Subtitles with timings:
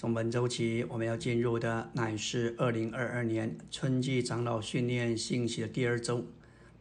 [0.00, 6.24] 从本周起，我们要进入的乃是二零二二年春季长老训练信息的第二周，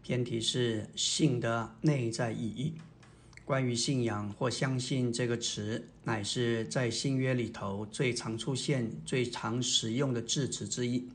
[0.01, 2.75] 偏题是信的内在意义。
[3.43, 11.05] 关于信仰或相信这个词，乃是在新约里头最常出现、最常使用的字词之一。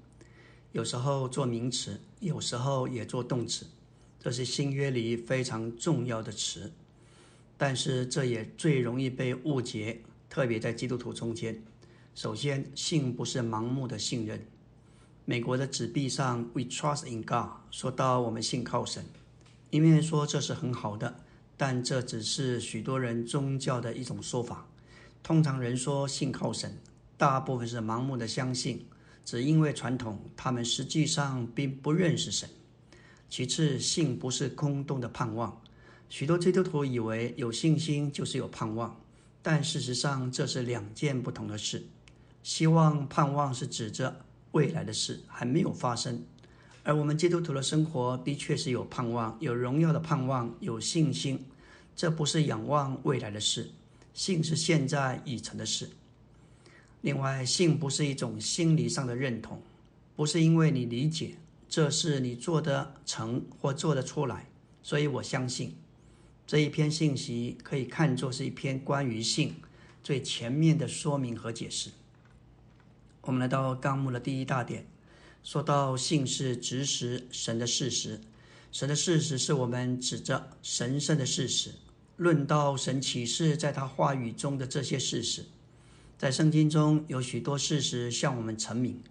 [0.72, 3.64] 有时候做名词，有时候也做动词，
[4.20, 6.70] 这是新约里非常重要的词。
[7.56, 11.62] 但是这也最容易被误解，特别在基督徒中间。
[12.14, 14.46] 首先，信不是盲目的信任。
[15.24, 19.04] 美国的纸币上 “We trust in God” 说到我们信靠神，
[19.70, 21.16] 一面说这是很好的，
[21.56, 24.64] 但这只是许多人宗教的一种说法。
[25.24, 26.78] 通常人说信靠神，
[27.16, 28.86] 大部分是盲目的相信，
[29.24, 32.48] 只因为传统，他们实际上并不认识神。
[33.28, 35.60] 其次，信不是空洞的盼望。
[36.08, 39.00] 许多基督徒以为有信心就是有盼望，
[39.42, 41.84] 但事实上这是两件不同的事。
[42.44, 44.20] 希望、盼望是指着
[44.52, 46.22] 未来的事还没有发生，
[46.82, 51.42] 而我们基督徒的生活的确是有盼望、有荣耀的盼望、有信心。
[51.96, 53.70] 这不是仰望未来的事，
[54.12, 55.88] 信是现在已成的事。
[57.00, 59.62] 另外，信不是一种心理上的认同，
[60.14, 61.36] 不是因为你理解
[61.66, 64.50] 这是你做得成或做得出来，
[64.82, 65.74] 所以我相信。
[66.46, 69.54] 这一篇信息可以看作是一篇关于信
[70.02, 71.90] 最前面的说明和解释。
[73.26, 74.86] 我们来到纲目的第一大点，
[75.42, 78.20] 说到信是指使神的事实，
[78.70, 81.70] 神的事实是我们指着神圣的事实，
[82.18, 85.46] 论到神启示在他话语中的这些事实，
[86.18, 89.02] 在圣经中有许多事实向我们成名，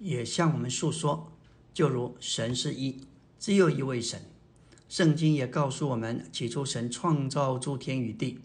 [0.00, 1.30] 也向我们诉说，
[1.72, 3.02] 就如神是一，
[3.38, 4.20] 只有一位神。
[4.88, 8.40] 圣经也告诉我们，起初神创造诸天与地，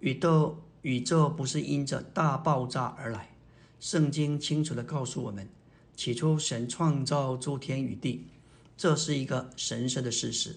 [0.00, 3.28] 宇宙宇宙不是因着大爆炸而来。
[3.80, 5.48] 圣经清楚地告诉我们，
[5.96, 8.26] 起初神创造诸天与地，
[8.76, 10.54] 这是一个神圣的事实，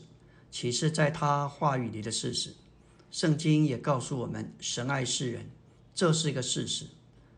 [0.51, 2.53] 其实在他话语里的事实。
[3.12, 5.50] 圣经也告诉我们，神爱世人，
[5.95, 6.85] 这是一个事实。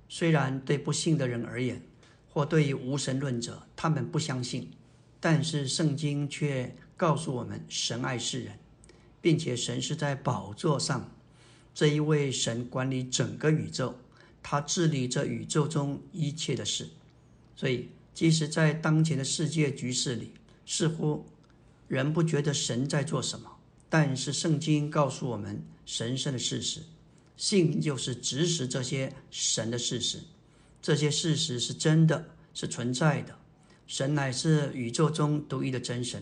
[0.09, 1.79] 虽然对不信的人而言，
[2.29, 4.71] 或对于无神论者，他们不相信，
[5.19, 8.57] 但是圣经却告诉我们，神爱世人，
[9.21, 11.11] 并且神是在宝座上，
[11.75, 13.99] 这一位神管理整个宇宙。
[14.47, 16.87] 他治理着宇宙中一切的事，
[17.55, 20.33] 所以即使在当前的世界局势里，
[20.67, 21.25] 似乎
[21.87, 23.57] 人不觉得神在做什么，
[23.89, 26.81] 但是圣经告诉我们神圣的事实，
[27.35, 30.19] 信就是指使这些神的事实，
[30.79, 33.35] 这些事实是真的，是存在的。
[33.87, 36.21] 神乃是宇宙中独一的真神，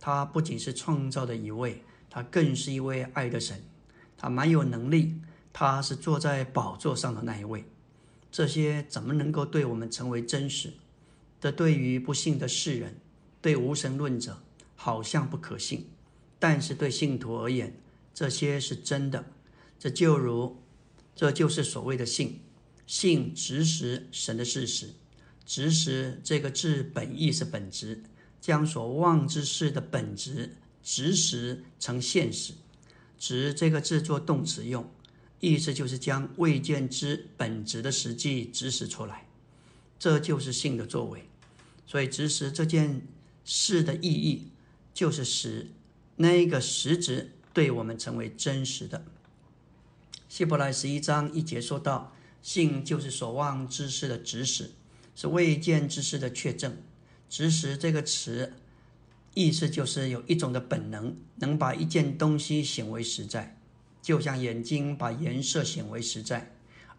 [0.00, 3.62] 他不仅是创造的一位，他更是一位爱的神，
[4.16, 5.14] 他蛮有能力。
[5.54, 7.64] 他是坐在宝座上的那一位，
[8.32, 10.72] 这些怎么能够对我们成为真实？
[11.40, 12.96] 这对于不信的世人，
[13.40, 14.42] 对无神论者，
[14.74, 15.82] 好像不可信；
[16.40, 17.78] 但是对信徒而言，
[18.12, 19.24] 这些是真的。
[19.78, 20.56] 这就如，
[21.14, 22.40] 这就是所谓的信，
[22.84, 24.90] 信指使神的事实。
[25.46, 28.02] 指使这个字本意是本质，
[28.40, 32.54] 将所望之事的本质指使成现实。
[33.16, 34.90] 指这个字做动词用。
[35.44, 39.26] 意思就是将未见之本质的实际指使出来，
[39.98, 41.28] 这就是性的作为。
[41.86, 43.06] 所以，指使这件
[43.44, 44.48] 事的意义，
[44.94, 45.70] 就是使
[46.16, 49.04] 那个实质对我们成为真实的。
[50.30, 54.70] 希伯来十一章一节说到，性就是所望之事的指使，
[55.14, 56.76] 是未见之事的确证。
[57.28, 58.54] 指使这个词，
[59.34, 63.60] 意思就是有一种的本能，能把一件东西显为实在。
[64.04, 66.52] 就像眼睛把颜色显为实在，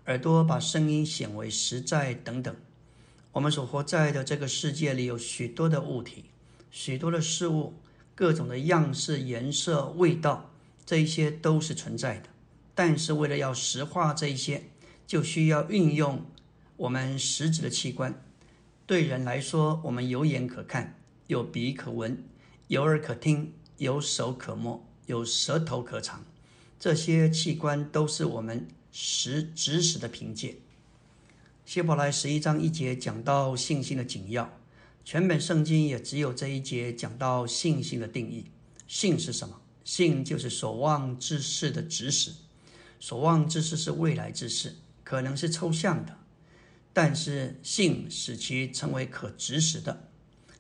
[0.07, 2.55] 耳朵把声音显为实在等等。
[3.33, 6.25] 我们所活在的这个世界里有许多的物体，
[6.71, 7.75] 许多的事物，
[8.15, 10.49] 各种的样式、颜色、味道，
[10.83, 12.29] 这一些都是存在的。
[12.73, 14.63] 但是为了要实化这一些，
[15.05, 16.25] 就需要运用
[16.75, 18.19] 我们实质的器官。
[18.87, 20.97] 对人来说，我们有眼可看，
[21.27, 22.23] 有鼻可闻，
[22.67, 26.25] 有耳可听，有手可摸，有舌头可尝。
[26.79, 30.57] 这些器官都是我们实指使的凭借。
[31.65, 34.51] 希伯来十一章一节讲到信心的紧要，
[35.03, 38.45] 全本圣经也只有这一节讲到信心的定义。
[38.87, 39.59] 信是什么？
[39.83, 42.31] 信就是所望之事的指使。
[42.99, 46.17] 所望之事是未来之事，可能是抽象的，
[46.93, 50.09] 但是信使其成为可指使的。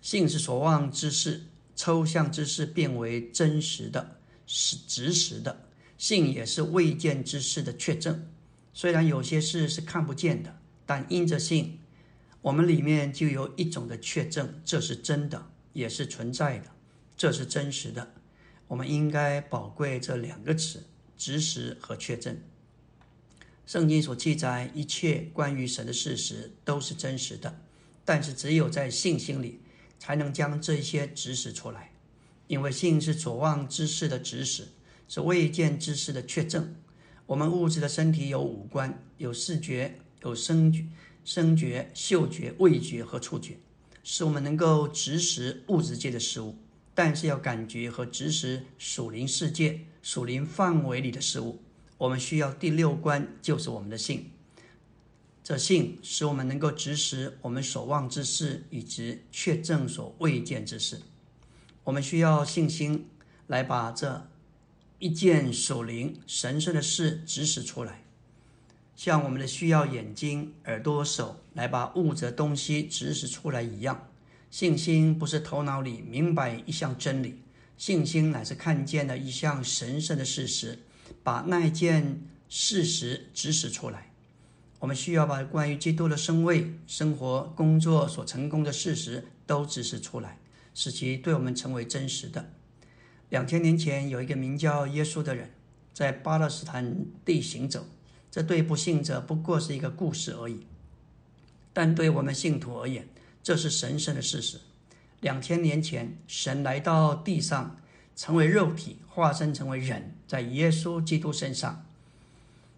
[0.01, 1.43] 信是所望之事，
[1.75, 5.64] 抽象之事变为真实的，是指使的。
[5.97, 8.27] 信也是未见之事的确证，
[8.73, 11.79] 虽然有些事是看不见的，但因着信，
[12.41, 16.71] 我们里面就有一种的确证，这是真的，也是存在的，
[17.15, 18.13] 这是真实的。
[18.67, 20.83] 我们应该宝贵这两个词：
[21.15, 22.37] 知识和确证。
[23.65, 27.61] 圣经所记载一切关于神的事实都是真实的，
[28.03, 29.59] 但是只有在信心里
[29.97, 31.91] 才能将这些指使出来，
[32.47, 34.67] 因为信是所望之事的指使，
[35.07, 36.75] 是未见之事的确证。
[37.25, 40.85] 我们物质的身体有五官，有视觉、有声觉、
[41.23, 43.57] 声觉、嗅觉、味觉和触觉，
[44.03, 46.55] 使我们能够指使物质界的事物，
[46.93, 51.59] 但是要感觉和指使属灵世界、属灵范围里的事物。
[51.97, 54.29] 我们需要第六关，就是我们的性。
[55.43, 61.01] 这性使我们能够指使我们所望之事，以及确证所未见之事。
[61.83, 63.07] 我们需要信心
[63.47, 64.27] 来把这
[64.99, 68.03] 一件属灵神圣的事指使出来，
[68.95, 74.07] 像我们的需要眼睛、耳朵、手来把物质东西指使出来一样。
[74.49, 77.41] 信心不是头脑里明白一项真理，
[77.77, 80.79] 信心乃是看见了一项神圣的事实。
[81.23, 84.11] 把那一件事实指使出来。
[84.79, 90.37] 我们需要把关于基督的身位、生活、工作所成功的事实都指示出来，
[90.73, 92.51] 使其对我们成为真实的。
[93.29, 95.51] 两千年前，有一个名叫耶稣的人
[95.93, 97.85] 在巴勒斯坦地行走，
[98.29, 100.65] 这对不信者不过是一个故事而已。
[101.73, 103.07] 但对我们信徒而言，
[103.43, 104.59] 这是神圣的事实。
[105.21, 107.77] 两千年前，神来到地上。
[108.17, 111.85] 成为肉体，化身成为人，在耶稣基督身上，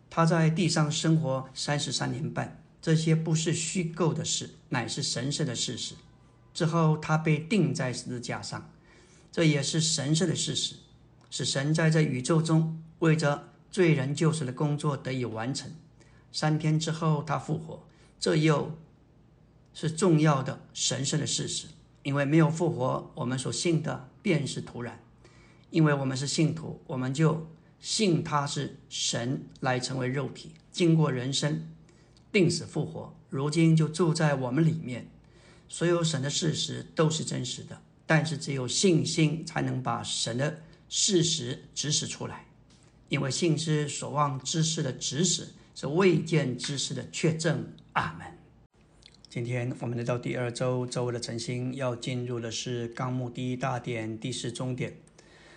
[0.10, 2.60] 他在地上生活三十三年半。
[2.82, 5.94] 这些不是虚构的事，乃是神圣的事实。
[6.56, 8.68] 之后，他被钉在十字架上，
[9.38, 10.74] 这也是神圣的事实，
[11.30, 15.72] 是神在这宇宙中为着罪人救赎的工作得以完成。
[16.32, 17.88] 三天之后，他复活，
[18.20, 18.76] 这又
[19.76, 21.68] 是重要的神圣的事实。
[22.02, 25.00] 因为没有复活，我们所信的便是徒然。
[25.70, 27.48] 因为我们是信徒，我们就
[27.80, 31.72] 信他是神来成为肉体，经过人生、
[32.32, 35.08] 定死、复活，如今就住在我们里面。
[35.70, 42.46] 所有神的事实都是真实的，但是只有信心才能把神的事实指使出来。
[43.10, 47.74] 因为信之所望之事的指使，是未见之事的确证。
[47.94, 48.28] 阿门。
[49.30, 54.98] 今天我们来到第二周，周围的晨星要进入的是纲目第一大点第四中点。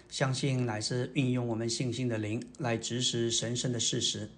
[0.08, 4.29] 相信乃是运用我们信心的灵来指使神圣的事实。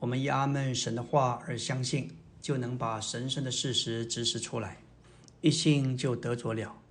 [0.00, 2.10] 我们以阿门神的话而相信，
[2.40, 4.78] 就能把神圣的事实指使出来。
[5.40, 6.81] 一信就得着了。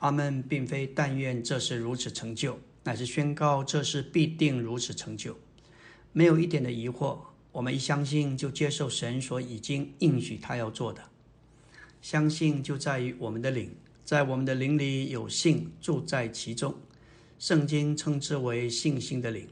[0.00, 5.38] 阿门，并非但愿这是如此成就，乃是宣告这是必定如此成就。
[6.12, 7.18] 没有一点的疑惑，
[7.52, 11.02] 我们一相信就接受神所已经应许他要做的。
[12.00, 16.74] 相信就在于我们的灵，在我们的灵里有信住在其中。
[17.38, 19.46] 圣经称之为信心的灵，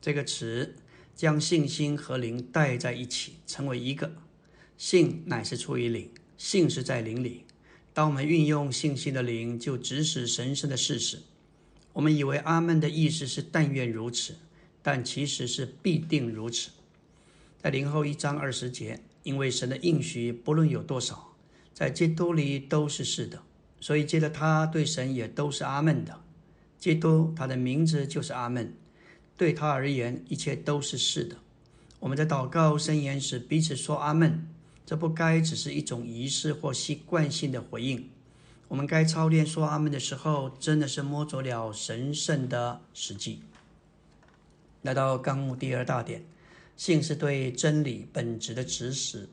[0.00, 0.76] 这个词
[1.14, 4.10] 将信心和灵带在一起，成为一个。
[4.78, 7.44] 信乃是出于灵，信是在灵里。
[8.00, 11.18] 当我们运用信心的灵，就指使神圣的事实。
[11.92, 14.36] 我们以为阿门的意思是但愿如此，
[14.82, 16.70] 但其实是必定如此。
[17.62, 21.34] 在灵后一章二十节，因为神的应许不论有多少，
[21.74, 23.42] 在基督里都是是的，
[23.82, 26.18] 所以接着他对神也都是阿门的。
[26.78, 28.74] 基督，他的名字就是阿门。
[29.36, 31.36] 对他而言，一切都是是的。
[31.98, 34.48] 我们在祷告声言时，彼此说阿门，
[34.90, 38.10] 这不该只是一种仪式或习惯性的回应。
[38.66, 43.38] 我们该操练说阿门的时候，真的是摸着了神圣的实际。
[44.82, 46.24] 来到纲目第二大点，
[46.76, 49.28] 信是对真理本质的指使，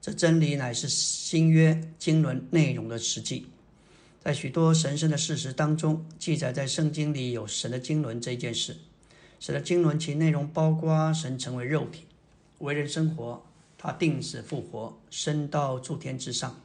[0.00, 3.48] 这真理乃是新约经纶内容的实际。
[4.20, 8.76] 在许多神圣的事实当中，记载在圣经里有神的经纶这件事。
[9.40, 12.04] 神的经纶其内容包括神成为肉体，
[12.60, 13.44] 为人生活，
[13.82, 16.60] 他定死复活，升到诸天之上。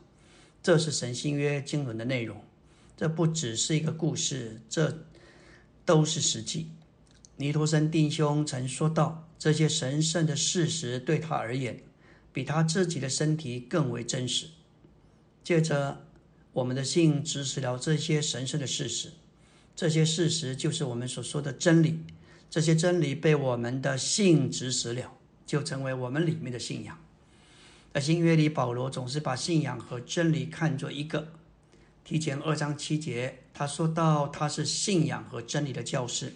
[0.62, 2.44] 这是神新约经纶的内容。
[2.96, 5.00] 这不只是一个故事，这
[5.84, 6.68] 都是实际。
[7.38, 11.82] 尼托森弟兄曾说到，这些神圣的事实对他而言，
[12.32, 14.46] 比他自己的身体更为真实。
[15.44, 16.04] 接着。
[16.54, 19.12] 我们的信支持了这些神圣的事实，
[19.76, 22.00] 这些事实就是我们所说的真理。
[22.50, 26.98] 这些真理被我们的信指使了，就成为我们里面的信仰。
[27.98, 31.30] 在新约里，保罗总是把信仰和真理看作一个。
[32.04, 36.32] 提前二章七节，他说到他是信仰和真理的教师。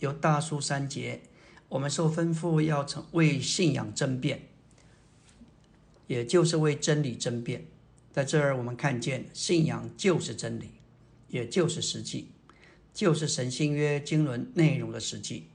[0.00, 1.20] 有大书三节，
[1.68, 4.48] 我们受吩咐要成为信仰争辩。
[6.08, 7.66] 也就是为真理争辩。
[8.12, 10.72] 在这儿，我们看见信仰就是真理，
[11.28, 12.32] 也就是实际，
[12.92, 15.46] 就是神新约经纶内容的实际。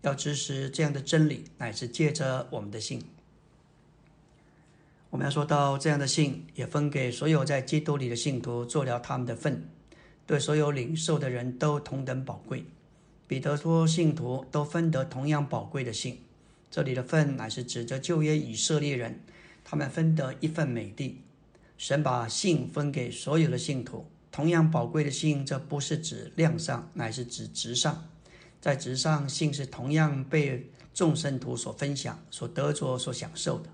[0.00, 3.02] 要支持这样的真理，乃是借着我们的信。
[5.12, 9.68] 我们要说到这样的信，也分给所有在基督里的信徒做了他们的份，
[10.26, 12.64] 对所有领受的人都同等宝贵。
[13.26, 16.18] 彼得说，信徒都分得同样宝贵的信。
[16.70, 19.20] 这里的份乃是指着旧约以色列人，
[19.62, 21.20] 他们分得一份美地。
[21.76, 28.08] 神把信分给所有的信徒，同样宝贵的信，这不是指量上，乃是指值上。
[28.62, 33.68] 在值上，信是同样被众圣徒所分享、所得着、所享受的。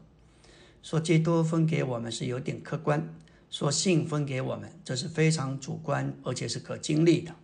[0.89, 3.15] 说基督分给我们是有点客观，
[3.51, 7.37] 说信分给我们，这是非常主观，而且是可经历的。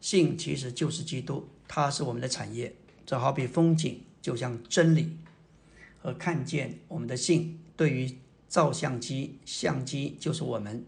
[0.00, 2.74] 信其实就是基督，它是我们的产业。
[3.04, 4.02] 这好比风景。
[4.22, 5.18] 就像真理
[5.98, 8.10] 和看见，我们的信对于
[8.48, 10.86] 照相机，相机就是我们，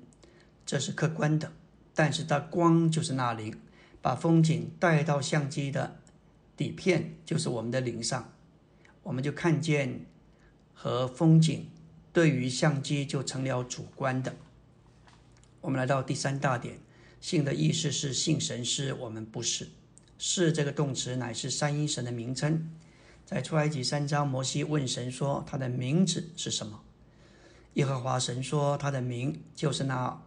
[0.65, 1.53] 这是客观的。
[1.95, 3.55] 但是它光就是那灵，
[4.01, 6.01] 把风景带到相机的
[6.57, 8.33] 底片，就是我们的灵上，
[9.03, 10.07] 我们就看见
[10.73, 11.67] 和风景
[12.15, 14.37] 对于相机就成了主观的。
[15.61, 16.79] 我们来到第三大点，
[17.21, 19.67] 信的意思是信神是我们不是，
[20.17, 22.71] 是这个动词乃是三一神的名称。
[23.27, 26.85] 在出埃及三章，摩西问神说：“他的名字是什么？”
[27.75, 30.23] 耶和华神说：“他的名就是那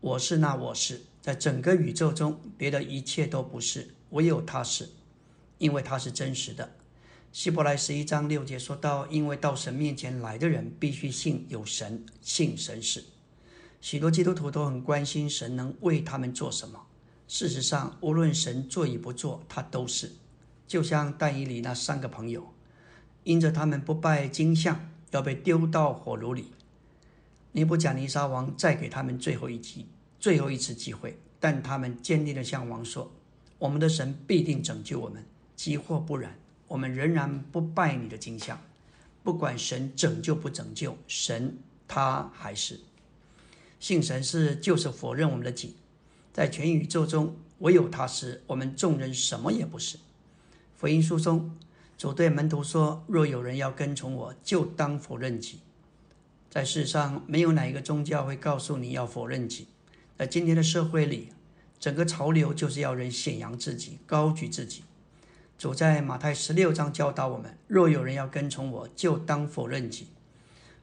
[0.00, 4.88] 我是那我是，在整个宇宙中，别的一切都不是，唯有他是，
[5.58, 6.72] 因为他是真实的。”
[7.30, 13.04] 希伯来十一章六节说到：“因为到神面前来的人必须信有神，信神是。”
[13.80, 16.86] 许多基督徒都很关心神能为他们做什么。
[17.28, 20.12] 事实上，无论神做与不做，他都是。
[20.66, 22.52] 就像但以里那三个朋友，
[23.24, 26.52] 因着他们不拜金像，要被丢到火炉里。
[27.52, 29.86] 尼布甲尼撒王再给他们最后一机，
[30.18, 33.12] 最后一次机会，但他们坚定地向王说
[33.58, 38.60] ：“我们的神必定拯救我们，即或不然，我们仍然不拜你的金像。
[39.24, 42.80] 不管神拯救不拯救，神他还是
[43.80, 45.76] 信神是，就是否认我们的己，
[46.32, 49.98] 在全宇宙中唯有他是，我们众人什么也不是。”
[50.76, 51.56] 福音书中，
[51.98, 55.58] 主对门徒说：“若有人要跟从我，就当否认己。”
[56.48, 59.66] 在世上，没有哪一个宗教会告诉你要否认己。
[60.16, 61.28] 在今天的社会里，
[61.78, 64.82] 整个潮流就是要人显扬自己、高举自己。
[65.58, 70.06] 主在马太十六章教导我们：“若有人要跟从我，就当否认己。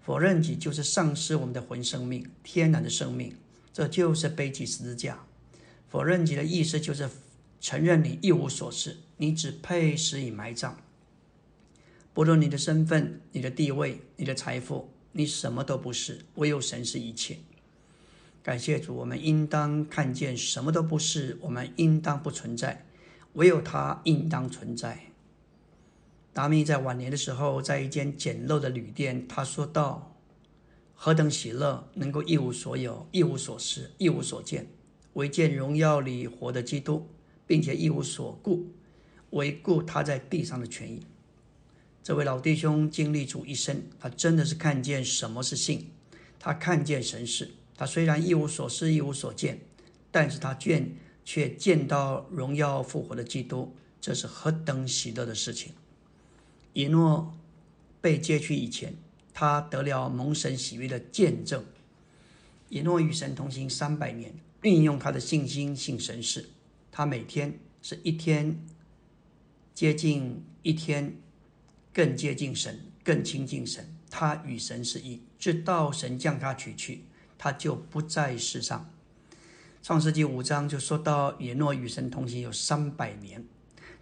[0.01, 3.33] 否认己就是丧失我们的魂生命、天然的生命，
[3.71, 5.23] 这就是背起十字架。
[5.87, 7.09] 否认己的意思就是
[7.61, 10.77] 承认你一无所事。”你只配死以埋葬。
[12.13, 17.37] 不论你的身份、你的地位、你的财富，你什么都不是，唯有神是一切。
[18.43, 22.84] 感谢主，我们应当看见什么都不是，我们应当不存在，
[23.35, 25.11] 唯有他应当存在。
[26.33, 30.17] 达米在晚年的时候，在一间简陋的旅店，他说道
[30.93, 34.67] ：“何等喜乐，能够一无所有、一无所失、一无所见，
[35.13, 37.07] 唯见荣耀里活的基督，
[37.47, 38.67] 并且一无所顾。”
[39.31, 41.05] 唯顾他在地上的权益。
[42.01, 45.91] 这位老弟兄经历主一生，他真的是看见什么是信，
[46.39, 47.51] 他看见神事。
[47.75, 49.59] 他虽然一无所失，一无所见，
[50.09, 50.95] 但是他见
[51.25, 55.73] 却见到荣耀复活的基督，这是何等喜乐的事情！
[56.73, 57.35] 以诺
[57.99, 58.95] 被接去以前，
[59.33, 61.65] 他得了蒙神喜悦的见证。
[62.69, 66.49] 以诺与神同行三百年，运用他的信心信神事，
[66.91, 68.63] 他每天是一天。
[69.73, 71.17] 接近一天，
[71.91, 73.93] 更接近神，更亲近神。
[74.09, 77.03] 他与神是一，直到神将他取去，
[77.37, 78.89] 他就不在世上。
[79.85, 83.45] 创世纪五章就说到，以诺与神同行有三百年，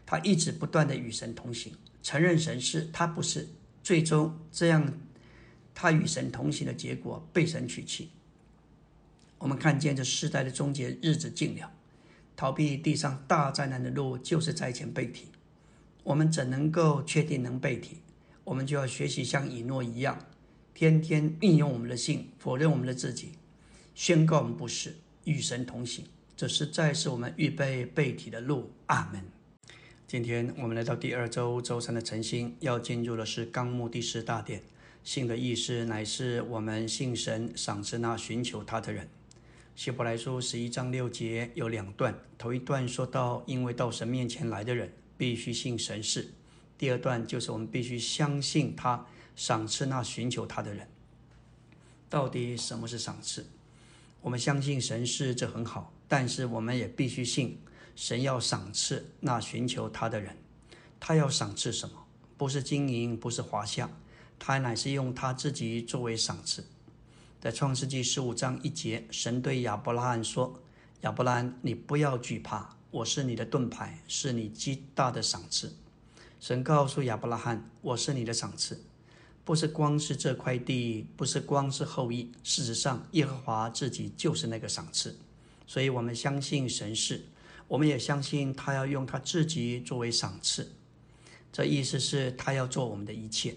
[0.06, 3.50] 他一直不断的与神同行，承认神是，他不是。
[3.84, 4.98] 最终这样，
[5.76, 8.08] 他与神同行的结果被神取去。
[9.40, 11.70] 我们看见这世代的终结日子近了，
[12.38, 15.28] 逃避地上大灾难的路就是灾前被提。
[16.06, 17.98] 我们怎能够确定能背体？
[18.46, 20.18] 我们就要学习像以诺一样，
[20.74, 23.34] 天天运用我们的信，否认我们的自己，
[23.94, 24.96] 宣告我们不是
[25.26, 26.06] 与神同行。
[26.36, 28.72] 这实在是我们预备背体的路。
[28.88, 29.24] 阿门。
[30.08, 34.62] 今天我们来到第二周周三的晨星，要进入的是纲目第十大点。
[35.04, 39.10] 信的意思乃是我们信神，赏赐那寻求他的人。
[39.76, 44.94] 希伯来书十一章六节有两段，头一段说到，因为到神面前来的人。
[45.16, 46.34] 必须信神事。
[46.78, 50.90] 第二段就是我们必须相信他赏赐那寻求他的人。
[52.10, 53.46] 到底什么是赏赐？
[54.24, 57.60] 我们相信神是这很好，但是我们也必须信
[57.94, 60.38] 神要赏赐那寻求他的人。
[60.98, 62.06] 他要赏赐什么？
[62.38, 63.90] 不是金银，不是华夏，
[64.40, 66.64] 他乃是用他自己作为赏赐。
[67.42, 70.58] 在创世纪十五章一节，神对亚伯拉罕说
[71.04, 75.76] ：“亚伯拉罕，你不要惧怕，我是你的盾牌，是你极大的赏赐。”
[76.40, 78.82] 神告诉亚伯拉罕：“我是你的赏赐。”
[79.46, 82.32] 不是光是这块地，不是光是后裔。
[82.44, 85.18] 事实上，耶和华自己就是那个赏赐，
[85.68, 87.26] 所以我们相信神是，
[87.68, 90.72] 我们也相信他要用他自己作为赏赐。
[91.52, 93.56] 这意思是，他要做我们的一切。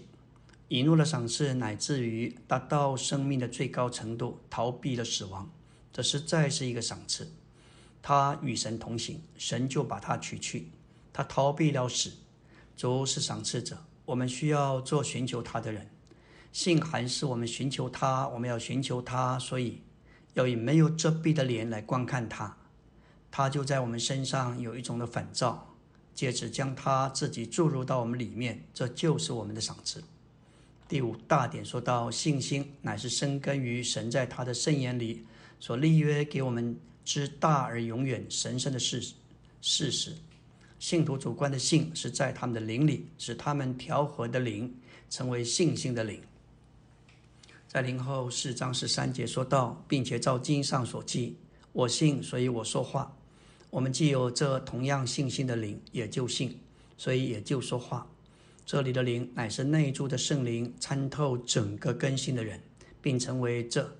[0.67, 5.49] 以诺的赏赐乃至于达到生命的最高程度，逃避了死亡，
[5.93, 7.31] 这实在是一个赏赐。
[8.01, 10.69] 他与神同行，神就把他取去，
[11.13, 12.11] 他逃避了死，
[12.75, 13.86] 主是赏赐者。
[14.07, 15.85] 我们需要做寻求他的人，
[16.53, 19.81] 信还是我们寻求他，我们要寻求他，所以
[20.33, 22.55] 要以没有遮蔽的脸来观看他，
[23.29, 25.75] 他就在我们身上有一种的反照，
[26.15, 30.01] 借此将他自己注入到我们里面，这就是我们的赏赐。
[30.87, 35.25] 第五大点说到，信心乃是生根于神在他的圣言里
[35.59, 39.05] 所立约给我们之大而永远神圣的事
[39.61, 40.15] 事实。
[40.79, 44.75] 信徒主观的信是在他们的灵里，使他们调和的灵
[45.09, 46.21] 成为信心的灵。
[47.67, 51.37] 在灵后四章十三节说到，并且照经上所记，
[51.73, 53.15] 我信，所以我说话。
[53.69, 56.59] 我们既有这同样信心的灵，也就信，
[56.97, 58.07] 所以也就说话。
[58.65, 62.61] 这里的灵乃是内住的圣灵，参透整个更新的人，
[63.01, 63.95] 并成为这，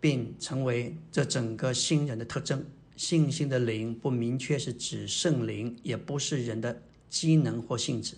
[0.00, 2.64] 并成为这整个新人的特征。
[3.00, 8.14] 信心的灵不明确是指圣灵，也不是人的机能或性质，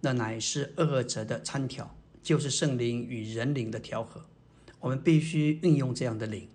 [0.00, 4.24] 那乃是二者的参调，就是圣灵与人灵的调和。
[4.78, 6.46] 我们必须运用这样的灵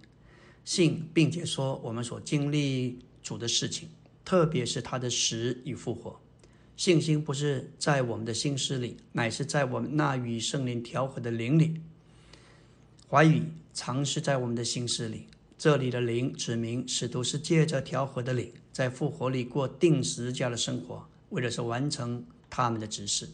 [0.64, 3.90] 信，并且说我们所经历主的事情，
[4.24, 6.22] 特别是他的死与复活。
[6.78, 11.82] 信心不是在我们的心思里，乃是在我们那与圣灵调和的灵里。
[13.10, 13.42] 怀疑
[13.74, 15.28] 常是在我们的心思里。
[15.58, 23.28] 这里的灵指明使徒是借着调和的灵，在复活里过定时家的生活，为的是完成他们的指示。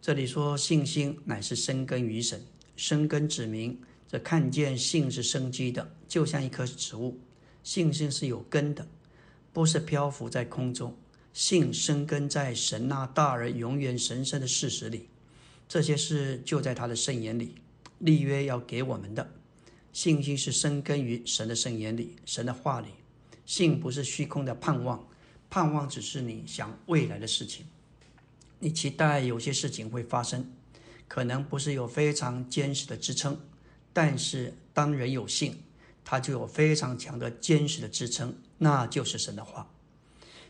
[0.00, 2.40] 这里说信心乃是生根于神，
[2.74, 7.18] 生根指明这看见信是生机的，就像一棵植物，
[7.62, 8.88] 信心是有根的，
[9.52, 10.96] 不是漂浮在空中。
[11.34, 15.10] 信生根在神那大而永远神圣的事实里，
[15.68, 17.56] 这些事就在他的圣言里
[17.98, 19.28] 立约要给我们的。
[19.96, 22.88] 信心是生根于神的圣言里，神的话里。
[23.46, 25.02] 信不是虚空的盼望，
[25.48, 27.64] 盼望只是你想未来的事情，
[28.58, 30.52] 你期待有些事情会发生，
[31.08, 33.40] 可能不是有非常坚实的支撑，
[33.94, 35.62] 但是当人有信，
[36.04, 39.66] 他就有非常强的坚实的支撑，那就是神的话。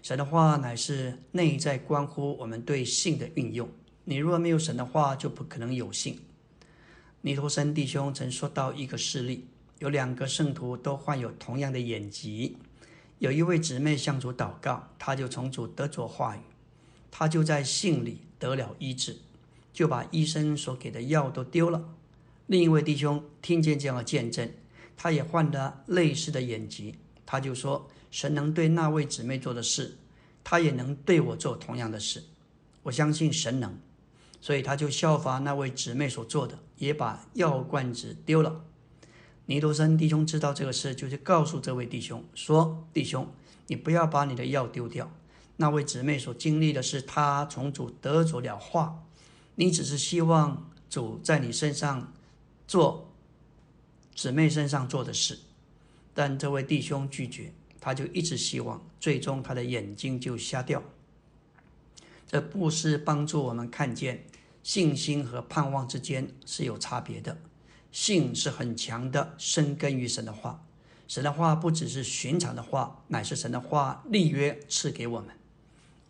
[0.02, 3.70] 神的话乃是内在关乎我们对信的运用。
[4.02, 6.18] 你若没有神的话，就不可能有信。
[7.22, 9.46] 尼托森弟兄曾说到一个事例：
[9.80, 12.56] 有两个圣徒都患有同样的眼疾，
[13.18, 16.40] 有一位姊妹向主祷告，他就从主得着话语，
[17.10, 19.16] 他就在信里得了医治，
[19.72, 21.82] 就把医生所给的药都丢了。
[22.46, 24.48] 另一位弟兄听见这样的见证，
[24.96, 29.96] 他也患了类似的眼疾，他就说：“神能对那位姊妹做的事，
[30.44, 32.22] 他也能对我做同样的事。
[32.84, 33.76] 我相信神能。”
[34.40, 38.64] 所以他就效法那位姊妹所做的，也把药罐子丢了。
[39.46, 43.28] 尼多森弟兄知道这个事，就去告诉这位弟兄说：“弟兄，
[43.68, 45.10] 你不要把你的药丢掉。
[45.56, 49.04] 那位姊妹所经历的是他从主得着了话，
[49.54, 52.12] 你只是希望主在你身上
[52.66, 53.12] 做
[54.14, 55.38] 姊妹身上做的事。
[56.12, 60.82] 但这位弟兄拒绝，他就一直希望，最终他的眼睛就瞎掉。
[62.26, 64.24] 这布施帮助我们看见。”
[64.62, 67.38] 信心和盼望之间是有差别的。
[67.92, 70.66] 信是很强的，生根于神的话。
[71.06, 75.30] 神的话不只是寻常的话，乃是神的话立约赐给我们。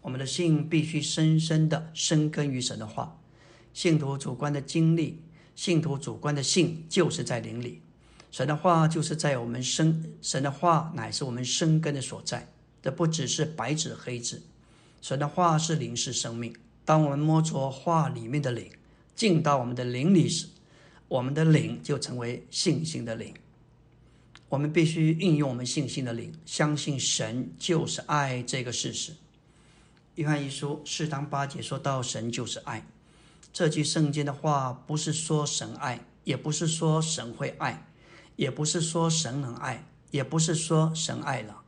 [0.01, 3.21] 我们的信必须深深的生根于神的话。
[3.75, 5.23] 信徒主观的经历，
[5.55, 7.83] 信徒主观的信，就是在灵里。
[8.31, 12.49] 神的话就是在我们生，神的话乃是我们生根的所在。
[12.81, 14.43] 这不只是白纸黑字，
[15.07, 16.53] 神的话是灵，是生命。
[16.85, 18.69] 当我们摸着话里面的灵，
[19.15, 20.49] 进到我们的灵里时，
[21.07, 23.33] 我们的灵就成为信心的灵。
[24.49, 29.13] 我们必须运用我们信心的灵，相信神就是爱这个事实。
[30.17, 32.85] 约翰一书四章八节说到：“神就是爱。”
[33.55, 37.87] 这句圣经的话不是说神爱，也不是说神会爱，
[38.35, 41.61] 也不是说神能爱，也不是说神爱了，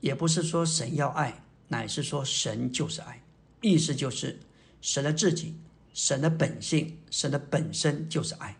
[0.00, 3.22] 也不是说神要爱，乃是说神就是爱。
[3.62, 4.40] 意思就是
[4.82, 5.56] 神的自己，
[5.94, 8.58] 神的本性，神的本身就是爱。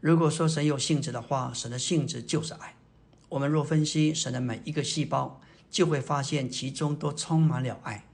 [0.00, 2.74] 如果说神有性质的话，神的性质就是爱。
[3.28, 8.06] 我们若分析神的每一个细胞，就会发现其中都充满了爱。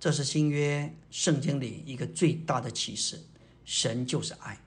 [0.00, 3.20] 这是新约圣经里一个最大的启示：
[3.64, 4.60] 神就是爱，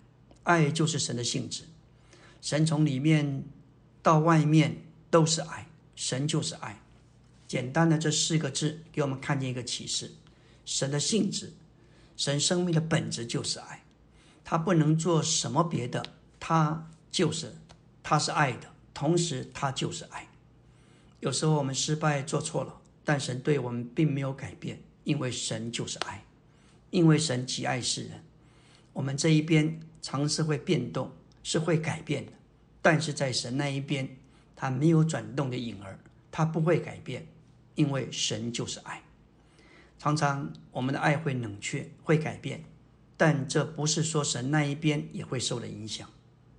[0.44, 1.64] 爱就是神的性质。
[2.42, 3.44] 神从里面
[4.02, 6.80] 到外面都是爱，神就是爱。
[7.48, 10.12] 简单的这四个字，给我们看见一个启示：
[10.66, 11.54] 神的性质，
[12.18, 13.84] 神生命的本质就是爱，
[14.44, 16.04] 他不能做什么别的。
[16.40, 17.56] 他就是，
[18.04, 20.28] 他是爱的，同时他就是爱。
[21.22, 26.24] 有时候我们失败做错了，但神对我们并没有改变，因为神就是爱，
[26.92, 28.24] 因为神极爱世人。
[28.94, 32.32] 我们这一边常是会变动，是会改变的，
[32.82, 34.18] 但是在神那一边，
[34.56, 36.00] 他没有转动的影儿，
[36.32, 37.26] 他不会改变，
[37.76, 39.04] 因为神就是爱。
[39.98, 42.66] 常常我们的爱会冷却，会改变，
[43.16, 46.10] 但这不是说神那一边也会受了影响。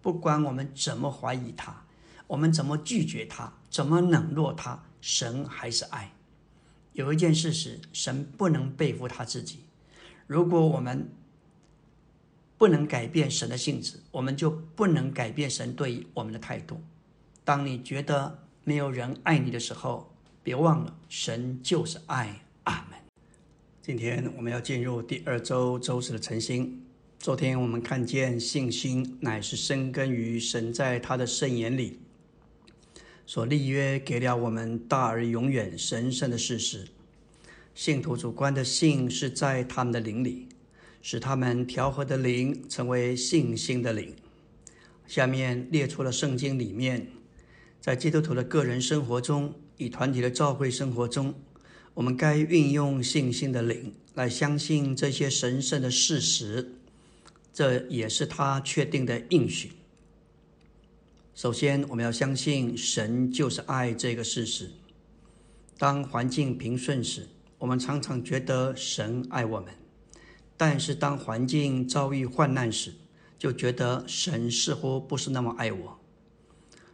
[0.00, 1.84] 不管我们怎么怀疑他，
[2.28, 6.12] 我们怎么拒绝他，怎么冷落他，神还是爱。
[6.92, 9.60] 有一件事是，神不能背负他自己。
[10.26, 11.10] 如果我们
[12.56, 16.80] 不能改变神的性质，我们就不能改变神对我们的态度。
[17.44, 20.15] 当你觉得没有人爱你的时候，
[20.46, 22.40] 别忘了，神就是爱。
[22.62, 22.96] 阿门。
[23.82, 26.80] 今天我们要进入第二周周四的晨星。
[27.18, 31.98] 昨天我们看见信心乃是生根于神在他的圣言里
[33.26, 36.86] 所立约给了我们大而永远神圣的事实。
[37.74, 40.46] 信徒主观的信是在他们的灵里，
[41.02, 44.14] 使他们调和的灵成为信心的灵。
[45.08, 47.08] 下面列出了圣经里面，
[47.80, 51.34] 在基督徒的个人生活中与团体的召会生活中，
[51.94, 56.72] 我们该运用信心的灵来相信这些神圣的事实。
[57.52, 59.72] 这也是他确定的应许。
[61.34, 64.70] 首先，我们要相信神就是爱这个事实。
[65.78, 69.70] 当环境平顺时，我们常常觉得神爱我们；
[70.56, 72.92] 但是当环境遭遇患难时，
[73.38, 75.98] 就觉得神似乎不是那么爱我。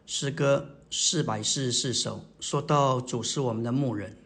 [0.05, 4.17] 诗歌四百四十四首说到主是我们的牧人，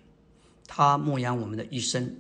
[0.67, 2.17] 他牧养我们的一生。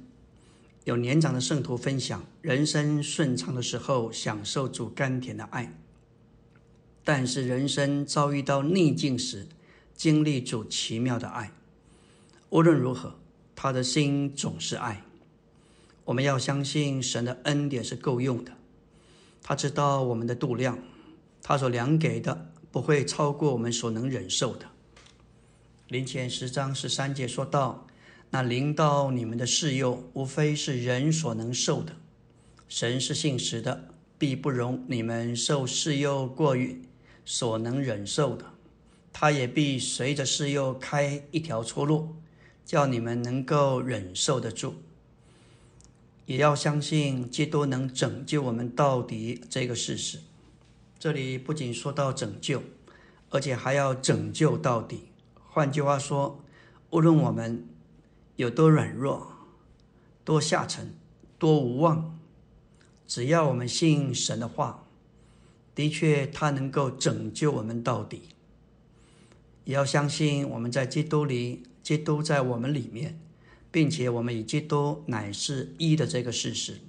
[0.85, 5.73] 有年长的圣徒分享，人生顺畅的时候，享受主甘甜的爱；
[7.03, 9.49] 但是人生遭遇到逆境时，
[9.95, 11.51] 经历主奇妙的爱。
[12.51, 13.17] 无论如何，
[13.57, 15.03] 他的心总是爱。
[16.05, 18.53] 我们要相信神的恩典是够用的，
[19.43, 20.79] 他知道我们的度量，
[21.43, 24.67] 他所量给的不会超过我们所能忍受的。
[25.89, 27.87] 林前十章十三节说道。
[28.29, 31.97] 那临到你们的事诱，无非是人所能受的。
[32.69, 36.83] 神是信实的，必不容你们受事诱过于
[37.25, 38.45] 所能忍受的。
[39.11, 42.17] 他也必随着事诱开一条出路，
[42.67, 44.75] 叫你们能够忍受得住。
[46.27, 50.19] 也要相信基督能拯救我们到底这个事实。
[50.99, 52.63] 这里不仅说到拯救，
[53.31, 55.09] 而且还要拯救到底。
[55.49, 56.43] 换句话说，
[56.91, 57.67] 无论我们。
[58.37, 59.33] 有多软弱，
[60.23, 60.95] 多下沉，
[61.39, 62.19] 多无望。
[63.07, 64.85] 只要我们信神的话，
[65.75, 68.25] 的确他能够拯救我们到底。
[69.65, 73.19] 也要相信我们在基督里，基督在我们里面，
[73.71, 76.83] 并且我们与基督乃是一的这个事实。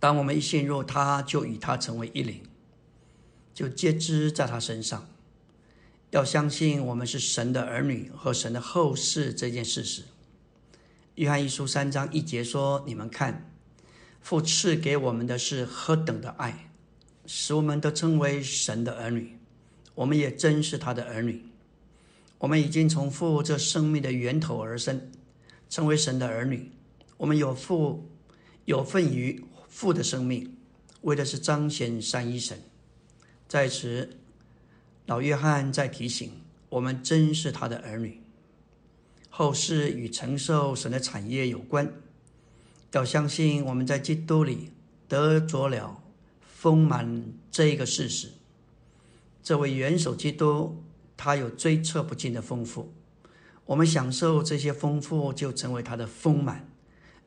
[0.00, 2.42] 当我们一信入他，就与他成为一灵，
[3.60, 5.06] 就皆知在他身上。
[6.12, 10.04] 要相信我们是神的儿女和神的后世这件事实。
[11.16, 13.52] 约翰一书三章一节说：“你们看，
[14.22, 16.70] 父赐给我们的是何等的爱，
[17.26, 19.36] 使我们都称为神的儿女。
[19.94, 21.44] 我们也真是他的儿女。
[22.38, 25.12] 我们已经从父这生命的源头而生，
[25.68, 26.72] 成为神的儿女。
[27.18, 28.08] 我们有父，
[28.64, 30.56] 有份于父的生命，
[31.02, 32.58] 为的是彰显三一神。
[33.50, 34.16] 在此。”
[35.06, 36.30] 老约翰在提醒
[36.68, 38.20] 我们：真是他的儿女。
[39.28, 41.92] 后世与承受神的产业有关，
[42.92, 44.70] 要相信我们在基督里
[45.08, 46.00] 得着了
[46.46, 48.28] 丰满这一个事实。
[49.42, 50.80] 这位元首基督，
[51.16, 52.92] 他有追测不尽的丰富。
[53.66, 56.68] 我们享受这些丰富，就成为他的丰满，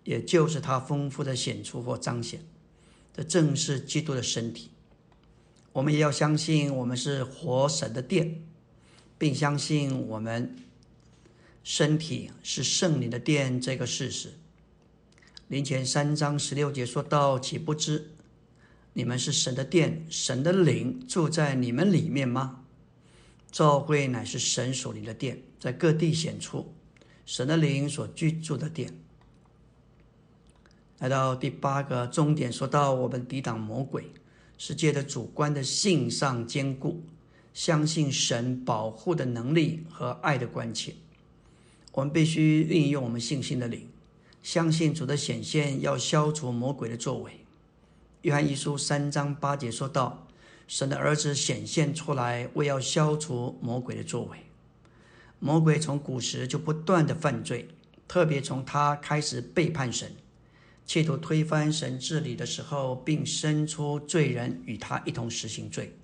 [0.05, 2.45] 也就是他丰富的显出或彰显。
[3.13, 4.69] 这正是基督的身体。
[5.73, 8.43] 我们也要相信我们是活神的殿，
[9.17, 10.55] 并相信我们
[11.63, 14.33] 身体是圣灵的殿这个事实。
[15.47, 18.11] 林前三章十六节说到：“岂不知
[18.93, 22.61] 你们是神的殿，神的灵住在你们里面吗？”
[23.51, 26.73] 教会乃是神所灵的殿，在各地显出
[27.25, 28.99] 神的灵所居住的殿。
[30.99, 34.11] 来到第八个重点，说到我们抵挡魔鬼。
[34.65, 37.03] 世界的主观的性上坚固，
[37.53, 40.93] 相信神保护的能力和爱的关切。
[41.91, 43.89] 我们必须运用我们信心的灵，
[44.41, 47.41] 相信主的显现要消除魔鬼的作为。
[48.21, 50.25] 约翰一书三章八节说到，
[50.65, 54.37] 神的儿子显现出来，为要消除魔鬼的作为。
[55.39, 57.67] 魔鬼从古时就不断的犯罪，
[58.07, 60.15] 特别从他开始背叛神。
[60.85, 65.95] 企图推翻神治理的时候，并生出罪人与他一同实行罪。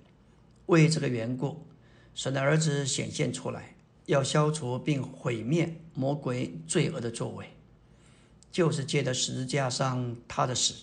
[0.66, 1.66] 为这个缘故，
[2.14, 7.46] 神的儿子显现出来，要消除并毁灭魔鬼罪恶的作为，
[8.50, 10.74] 就是借着十字架上他的死，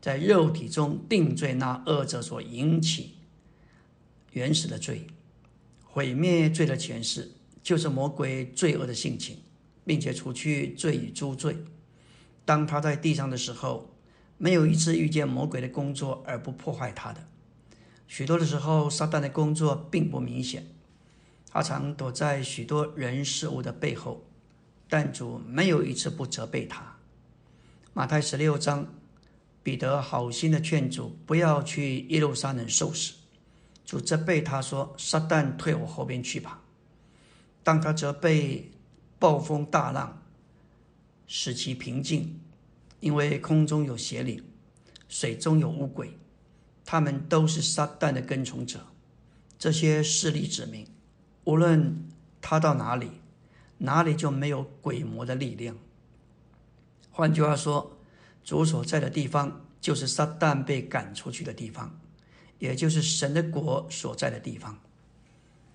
[0.00, 3.14] 在肉体中定罪那恶者所引起
[4.32, 5.06] 原始的罪，
[5.84, 7.30] 毁灭罪的前世，
[7.62, 9.36] 就是魔鬼罪恶的性情，
[9.84, 11.56] 并且除去罪与诸罪。
[12.48, 13.94] 当他在地上的时候，
[14.38, 17.28] 没有一次遇见魔鬼的工作而不破坏他的。
[18.06, 20.66] 许多的时候，撒旦的工作并不明显，
[21.50, 24.24] 他常躲在许多人事物的背后，
[24.88, 26.96] 但主没有一次不责备他。
[27.92, 28.86] 马太十六章，
[29.62, 33.12] 彼得好心的劝主不要去耶路撒冷受死，
[33.84, 36.62] 主责备他说：“撒旦退我后边去吧。”
[37.62, 38.72] 当他责备
[39.18, 40.17] 暴风大浪。
[41.28, 42.40] 使其平静，
[42.98, 44.42] 因为空中有邪灵，
[45.08, 46.18] 水中有乌鬼，
[46.84, 48.86] 他们都是撒旦的跟从者。
[49.58, 50.86] 这些势力指明，
[51.44, 52.08] 无论
[52.40, 53.10] 他到哪里，
[53.78, 55.76] 哪里就没有鬼魔的力量。
[57.10, 57.98] 换句话说，
[58.42, 62.00] 主所在的地方，就是撒旦被赶出去的地方，
[62.58, 64.80] 也就是神的国所在的地方。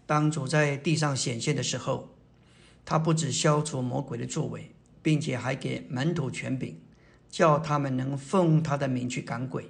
[0.05, 2.09] 当主在地上显现的时候，
[2.83, 4.73] 他不止消除魔鬼的作为。
[5.03, 6.75] 并且还给门徒权柄，
[7.29, 9.69] 叫他们能奉他的名去赶鬼。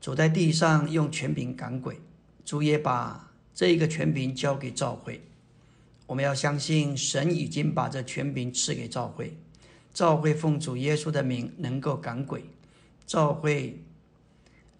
[0.00, 2.00] 走在地上用权柄赶鬼，
[2.44, 5.20] 主也把这个权柄交给教会。
[6.06, 9.36] 我们要相信神已经把这权柄赐给教会，
[9.92, 12.44] 教会奉主耶稣的名能够赶鬼，
[13.06, 13.82] 教会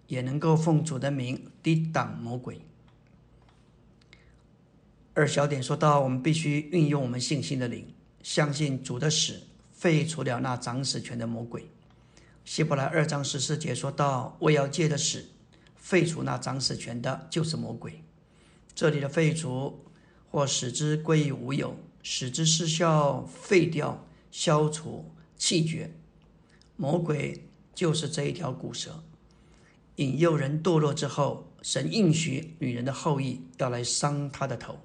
[0.07, 2.61] 也能够奉主的名抵挡魔鬼。
[5.13, 7.85] 二小点说到，我们必须运用我们信心的灵，
[8.23, 9.48] 相信主的死。
[9.79, 11.69] 废除了那掌死权的魔鬼。
[12.43, 15.29] 希伯来二章十四节说到：“我要借的死，
[15.77, 18.03] 废除那掌死权的，就是魔鬼。”
[18.75, 19.85] 这里的废除
[20.29, 25.89] 或使之归于无有，使之失效、废掉、消除、弃绝。
[26.75, 29.01] 魔鬼就是这一条骨蛇，
[29.95, 34.79] 引诱人堕落之后，神应许女人的后裔要来伤他的头，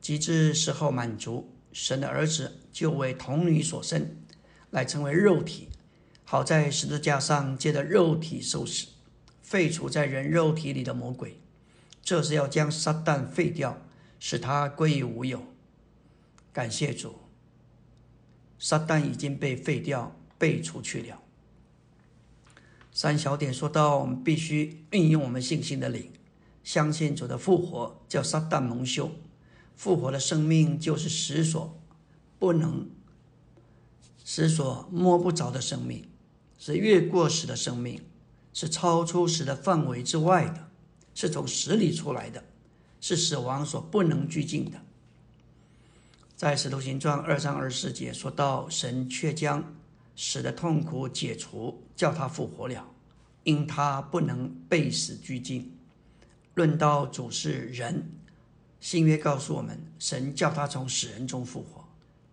[0.00, 1.52] 及至时候满足。
[1.72, 4.16] 神的儿子就为童女所生，
[4.70, 5.68] 来成为肉体，
[6.24, 8.86] 好在十字架上借着肉体受死，
[9.42, 11.40] 废除在人肉体里的魔鬼。
[12.02, 13.82] 这是要将撒旦废掉，
[14.18, 15.42] 使他归于无有。
[16.52, 17.16] 感谢主，
[18.58, 21.20] 撒旦已经被废掉，被除去了。
[22.90, 26.10] 三小点说到，我们必须运用我们信心的灵，
[26.64, 29.12] 相信主的复活，叫撒旦蒙羞。
[29.78, 31.80] 复活的生命就是死所
[32.36, 32.90] 不能、
[34.24, 36.04] 死所摸不着的生命，
[36.58, 38.02] 是越过死的生命，
[38.52, 40.68] 是超出死的范围之外的，
[41.14, 42.42] 是从死里出来的，
[43.00, 44.80] 是死亡所不能拘禁的。
[46.34, 49.76] 在使徒行传二章二四节说到，神却将
[50.16, 52.84] 死的痛苦解除，叫他复活了，
[53.44, 55.72] 因他不能被死拘禁。
[56.54, 58.10] 论到主是人。
[58.80, 61.84] 新约告诉我们，神叫他从死人中复活。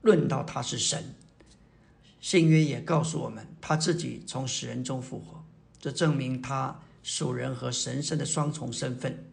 [0.01, 1.15] 论到他是神，
[2.21, 5.43] 新约也告诉我们，他自己从死人中复活。
[5.79, 9.25] 这证明他属人和神圣的双重身份。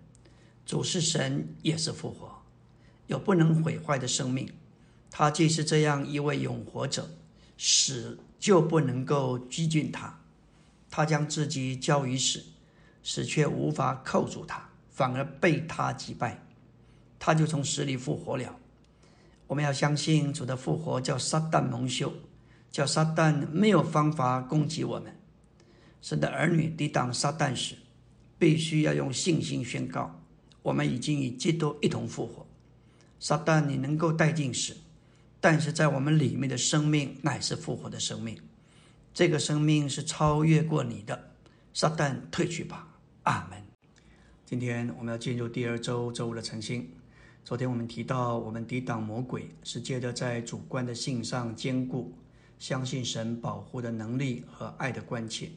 [0.64, 2.42] 主是神，也是复活，
[3.06, 4.50] 有不能毁坏的生命。
[5.10, 7.10] 他既是这样一位永活者，
[7.58, 10.20] 死就不能够拘禁他。
[10.90, 12.44] 他将自己交于死，
[13.02, 16.42] 死却无法扣住他，反而被他击败。
[17.24, 18.58] 他就从死里复活了。
[19.46, 22.12] 我们要相信主的复活，叫撒旦蒙羞，
[22.72, 25.16] 叫撒旦没有方法攻击我们。
[26.00, 27.76] 神的儿女抵挡撒旦时，
[28.40, 30.20] 必须要用信心宣告：
[30.62, 32.44] 我们已经与基督一同复活。
[33.20, 34.76] 撒旦，你能够带进死，
[35.40, 38.36] 但是在我们里面的生命乃是复活的生命，
[39.14, 41.30] 这个生命是超越过你的。
[41.72, 42.88] 撒旦，退去吧。
[43.22, 43.62] 阿门。
[44.44, 46.90] 今天我们要进入第二周周五的晨星。
[47.44, 52.12] 昨天我们提到，我们抵挡魔鬼是借着在主观的信上坚固，
[52.60, 55.50] 相信神保护的能力和爱的关切。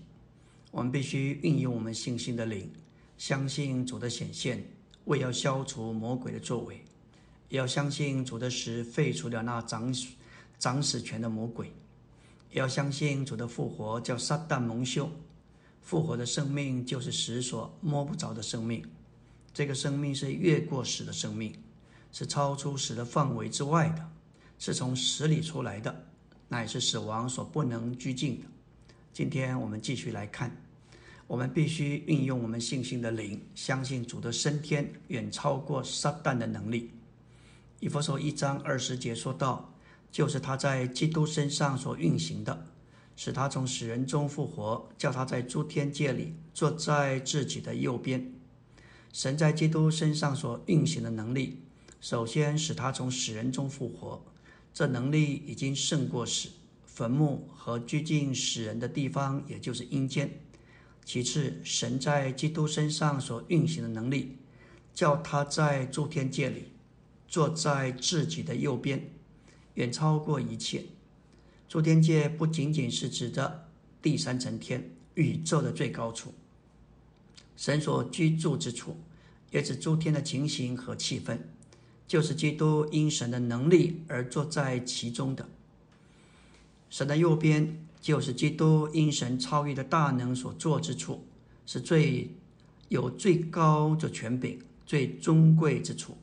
[0.71, 2.67] 我们必须运用我们信心的灵，
[3.19, 4.65] 相信主的显现，
[5.05, 6.81] 为要消除魔鬼的作为。
[7.49, 9.93] 也要相信主的死废除了那掌
[10.57, 11.67] 掌死权的魔鬼，
[12.49, 15.07] 也要相信主的复活叫撒旦蒙羞。
[15.81, 18.83] 复活的生命就是死所摸不着的生命，
[19.53, 21.53] 这个生命是越过死的生命，
[22.17, 24.09] 是超出死的范围之外的，
[24.57, 25.93] 是从死里出来的，
[26.47, 28.45] 乃是死亡所不能拘禁的。
[29.11, 30.55] 今天我们继续来看，
[31.27, 36.89] 我们必须运用我们信心的灵，相信主的升天远超过撒旦的能力。
[37.81, 39.73] 以弗所一章二十节说道
[40.09, 42.65] ：“就是他在基督身上所运行的，
[43.17, 48.31] 使他从死人中复活，叫他在诸天界里坐在自己的右边。
[49.11, 51.61] 神在基督身上所运行的能力，
[51.99, 54.23] 首先使他从死人中复活，
[54.73, 56.49] 这能力已经胜过死、
[56.85, 60.39] 坟墓和拘禁死人的地方，也就是阴间。
[61.03, 64.37] 其次，神在基督身上所运行的能力，
[64.93, 66.65] 叫他在诸天界里。”
[67.27, 69.09] 坐在自己的右边，
[69.73, 70.85] 远超过一切。
[71.67, 73.67] 诸天界不仅仅是指的
[74.01, 76.33] 第三层天，宇宙的最高处，
[77.57, 78.95] 神所居住之处，
[79.51, 81.39] 也指诸天的情形和气氛，
[82.07, 85.47] 就是基督因神的能力而坐在其中的。
[86.89, 91.25] 神的右边就是基督因神超越的大能所坐之处，
[91.65, 92.29] 是最
[92.89, 96.15] 有最高的权柄、最尊贵之处。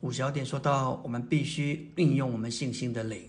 [0.00, 3.22] 五小点说到，我们必须运用我们信心的灵，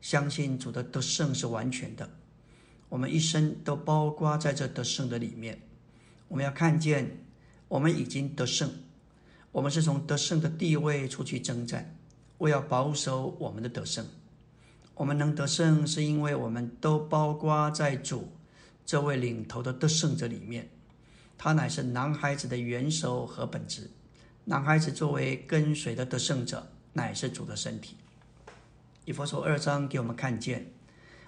[0.00, 2.08] 相信主的得胜是完全的。
[2.88, 5.60] 我们一生都包括在这得胜的里面。
[6.28, 7.18] 我们要看见，
[7.66, 8.70] 我们已经得胜，
[9.52, 11.96] 我们是从得胜的地位出去征战，
[12.38, 14.06] 为要保守我们的得胜。
[14.94, 18.28] 我们能得胜，是因为我们都包括在主
[18.84, 20.68] 这位领头的得胜者里面。
[21.38, 23.90] 他乃是男孩子的元首和本质。
[24.44, 27.96] 男孩子作为跟随的得胜者，乃是主的身体。
[29.04, 30.70] 以佛所二章给我们看见，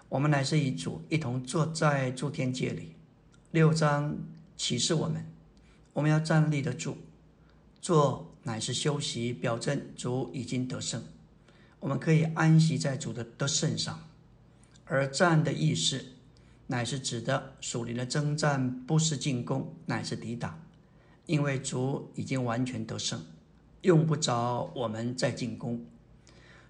[0.08, 2.94] 我们乃是与主一同坐在诸天界里。
[3.50, 4.16] 六章
[4.56, 5.26] 启示我们，
[5.92, 6.96] 我们要站立得住。
[7.82, 11.02] 坐乃是休息，表证主已经得胜，
[11.80, 14.08] 我们可以安息在主的得胜上。
[14.84, 16.04] 而战的意思，
[16.68, 20.62] 乃是指的属灵的征战，不是进攻，乃是抵挡。
[21.26, 23.20] 因为主已经完全得胜，
[23.80, 25.84] 用不着我们再进攻。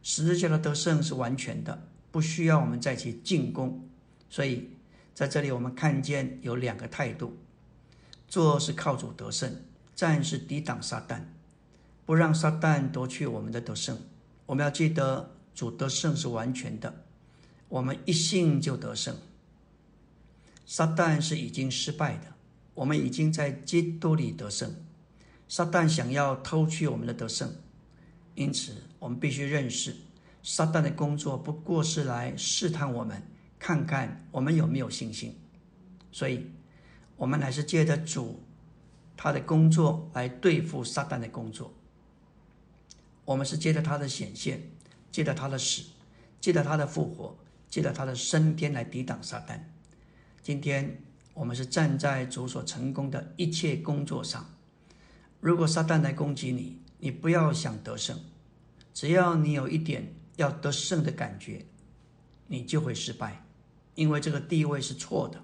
[0.03, 3.87] 十字架的得胜是完全的，不需要我们再去进攻。
[4.31, 4.71] 所以
[5.15, 7.37] 在这里，我们看见有两个态度：
[8.29, 9.55] 做是靠主得胜，
[10.03, 11.21] 战是抵挡撒旦，
[12.05, 13.97] 不让撒旦夺去我们的得胜。
[14.47, 17.05] 我们要记得，主得胜是完全的，
[17.69, 19.17] 我们一信就得胜。
[20.67, 22.33] 撒旦是已经失败的。
[22.75, 24.75] 我们已经在基督里得胜，
[25.49, 27.55] 撒旦想要偷去我们的得胜，
[28.35, 29.95] 因此我们必须认识，
[30.43, 33.23] 撒旦的工作不过是来试探我们，
[33.57, 35.39] 看看我们有没有信心。
[36.11, 36.51] 所以，
[37.17, 38.43] 我们还是借着主
[39.17, 41.73] 他的工作来对付撒旦的工作。
[43.25, 44.71] 我们是借着他的显现，
[45.11, 45.83] 借着他的死，
[46.41, 47.37] 借着他的复活，
[47.69, 49.61] 借着他的升天来抵挡撒旦。
[50.43, 51.03] 今天。
[51.35, 54.51] 我们是站在主所成功的一切工作上。
[55.41, 58.21] 如果撒旦来攻击你，你不要想得胜。
[58.93, 61.65] 只要你有一点要得胜的感觉，
[62.49, 63.47] 你就会失败，
[63.95, 65.43] 因为这个地位是错的。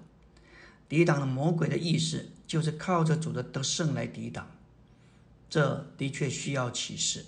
[0.87, 4.49] 抵挡了魔鬼的意识，就是靠着主的得胜来抵挡。
[5.47, 7.23] 这的确需要启示。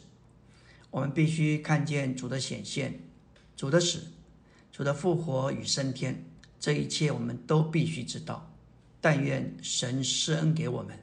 [0.90, 3.00] 我们必须看见主的显现、
[3.56, 4.08] 主的死、
[4.72, 6.26] 主的复活与升天，
[6.60, 8.52] 这一切我们都必须知道。
[9.00, 10.98] 但愿神施恩给我们，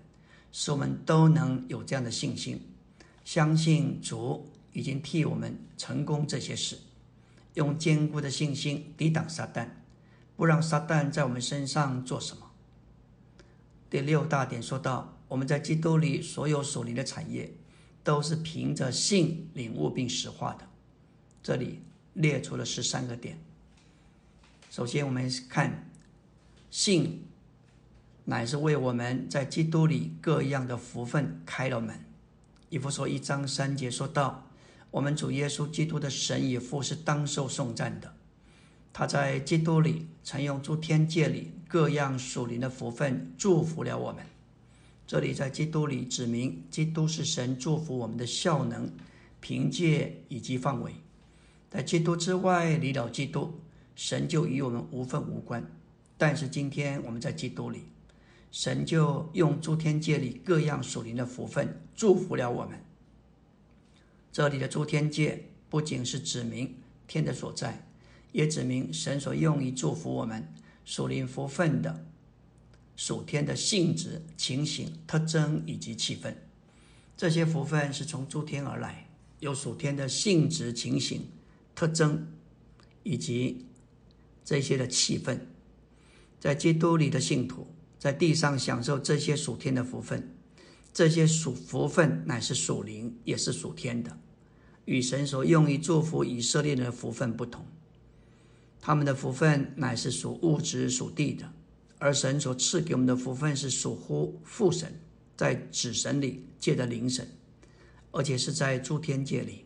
[0.51, 2.61] 使我们都能有这样的信心，
[3.25, 6.77] 相信主已经替我们成功这些事，
[7.55, 9.69] 用坚固的信心抵挡撒旦，
[10.37, 12.48] 不让撒旦在我们身上做什么。
[13.91, 17.53] 第六大点说到，我们在基督里所有属灵的产业，
[18.05, 20.69] 都是凭着信领悟并实化的。
[21.43, 21.81] 这里
[22.15, 23.39] 列出了十三个点。
[24.71, 25.91] 首先，我们看
[26.71, 27.25] 信。
[28.31, 31.99] 乃是为我们在基督里各样的福分开了门。
[32.69, 34.51] 以弗所一章三节说道
[34.93, 38.15] ：“我们主耶稣基督的神与父是当受颂赞的。
[38.99, 44.27] 他在基督里曾用诸天界里各样属灵的福分祝福了我们。
[45.07, 48.91] 这里在基督里指明，基督是神祝福我们的效能、
[49.39, 50.91] 凭借以及范围。
[51.71, 53.61] 在基督之外，离了基督，
[53.95, 55.65] 神就与我们无分无关。
[56.17, 57.85] 但是今天我们在基督里。”
[58.51, 62.83] 神就用诸天界里各样属灵的福分祝福了我们。
[64.33, 66.75] 这里的诸天界不仅是指明
[67.07, 67.88] 天的所在，
[68.33, 70.53] 也指明神所用于祝福我们
[70.85, 72.07] 属灵福分的
[72.97, 76.35] 属天的性质、情形、特征以及气氛。
[77.17, 79.09] 这些福分是从诸天而来，
[79.41, 81.27] 有属天的性质、情形、
[81.75, 82.29] 特征
[83.03, 83.67] 以及
[84.45, 85.39] 这些的气氛，
[86.39, 87.67] 在基督里的信徒。
[87.99, 90.33] 在地上享受这些属天的福分，
[90.93, 94.17] 这些属福分乃是属灵，也是属天的，
[94.85, 97.67] 与神所用于祝福以色列人的福分不同。
[98.81, 101.53] 他们的福分乃是属物质、属地的，
[101.99, 105.01] 而神所赐给我们的福分是属乎父神，
[105.37, 107.29] 在子神里借的灵神，
[108.13, 109.65] 而且是在诸天界里。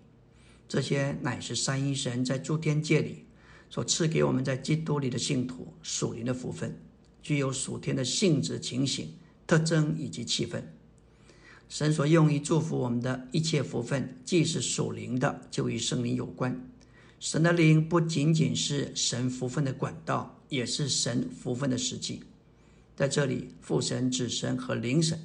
[0.68, 3.26] 这些乃是三一神在诸天界里
[3.68, 6.80] 所赐给我们在基督里的信徒属灵的福分。
[7.22, 9.14] 具有属天的性质、情形、
[9.46, 10.60] 特征以及气氛。
[11.68, 16.68] 神所用于祝福我们的一切福分，既是属灵的，就与圣灵有关。
[17.22, 22.24] 神的灵不仅仅是神福分的管道，也是神福分的实际。
[22.96, 25.20] 在这里，父神、子神和灵神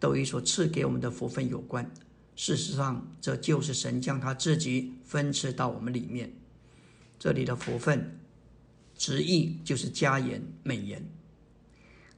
[0.00, 1.88] 都与所赐给我们的福分有关。
[2.34, 6.32] 事实上，这就是神将他自己分赐到我们里面。
[7.20, 8.18] 这里的福分，
[8.96, 11.08] 直译就是佳言、美言。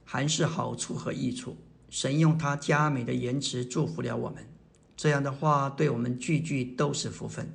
[0.03, 1.57] 还是好处和益处，
[1.91, 4.43] 神用他佳美的言辞祝福了我们。
[4.97, 7.47] 这样的话，对我们句句都是福分。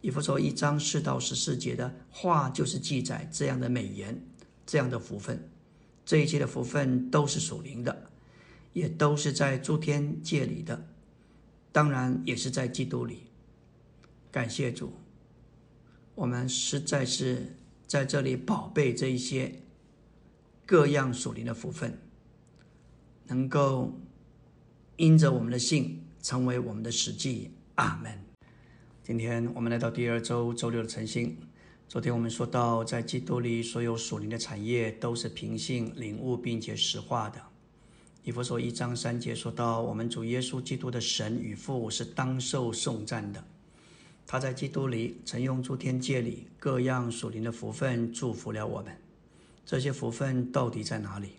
[0.00, 4.20] 以弗所一章四到十四节的话，就是记载这样的美言，
[4.64, 5.50] 这样的福分。
[6.04, 8.10] 这一切的福分都是属灵的，
[8.72, 10.86] 也都是在诸天界里的，
[11.72, 13.24] 当然也是在基督里。
[14.30, 14.92] 感谢主，
[16.14, 19.62] 我们实在是在这里宝贝这一些。
[20.66, 21.98] 各样属灵的福分，
[23.26, 23.98] 能够
[24.96, 27.52] 因着我们的信成为我们的实际。
[27.76, 28.27] 阿门。
[29.08, 31.34] 今天我们来到第二周周六的晨星。
[31.88, 37.40] 昨天我们说到，在基督里所有属灵的产业都是凭信领悟并且实化的。
[38.22, 43.42] 以弗所一章三节说到，我们主耶稣基督的神与父是当受颂赞的。
[44.26, 48.94] 他在基督里曾用诸天界里各样属灵的福分祝福了我们。
[49.64, 51.30] 这些福分到底在哪里？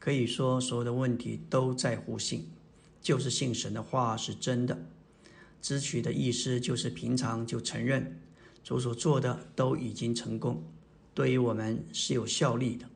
[0.00, 2.50] 可以说，所有的问题都在乎信，
[3.00, 4.76] 就是信神的话是真的。
[5.60, 8.20] 支取的意思就是平常就承认
[8.62, 10.62] 主所做的都已经成功，
[11.14, 12.88] 对于我们是有效力的。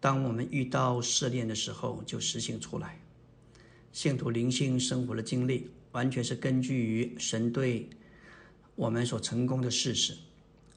[0.00, 3.00] 当我们遇到试炼的时候，就实行出来。
[3.92, 7.88] 信徒灵性生活的经历，完全是根据于神对
[8.74, 10.16] 我们所成功的事实。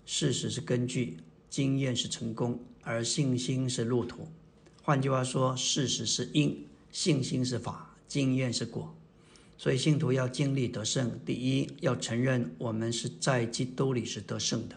[0.06, 1.18] 事实是根据，
[1.50, 2.60] 经验是成功。
[2.84, 4.26] 而信心是路途，
[4.82, 8.97] 换句话说，事实是因，信心是法，经验是果。
[9.58, 14.76] 所以信徒要经历得胜，第一要承认我们是在基督里是得胜的；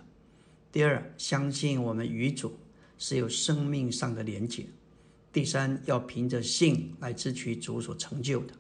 [0.73, 2.59] 第二，相信我们与主
[2.99, 4.65] 是有生命上的连结；
[5.33, 8.55] 第三，要凭着信来支取主所成就的。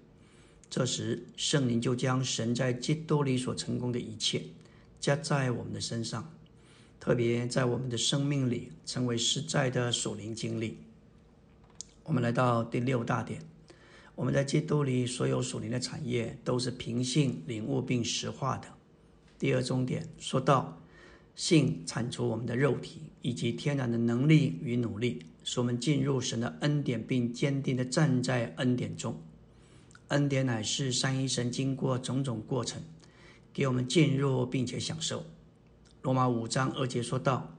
[0.68, 4.42] 这时，圣灵就将神在基督里所成功的一切
[5.00, 6.30] 加在我们的身上。
[7.00, 10.76] 特别在我们的生命里成为实在的属灵经历。
[12.04, 13.40] 我们来到第六大点，
[14.20, 18.68] 我们在基督里所有属灵的产业都是凭信领悟并实化的。
[19.38, 20.78] 第二重点说到，
[21.34, 29.18] 信铲除我们的肉体以及天然的能力与努力，使我们进入神的恩典，并坚定的站在恩典中。
[30.08, 32.82] 恩典乃是三一神经过种种过程，
[33.54, 35.24] 给我们进入并且享受。
[36.02, 37.56] 罗马五章二节说道：“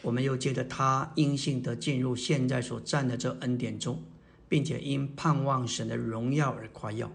[0.00, 4.02] 我们又借着他因信得进入现在所站的这恩典中，
[4.48, 7.12] 并且因盼望神的荣耀而夸耀。